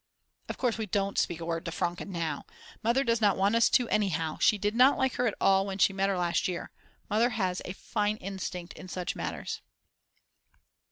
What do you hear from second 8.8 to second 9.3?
such